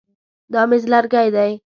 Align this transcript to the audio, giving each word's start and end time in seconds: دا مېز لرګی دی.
دا 0.53 0.61
مېز 0.69 0.83
لرګی 0.91 1.29
دی. 1.35 1.51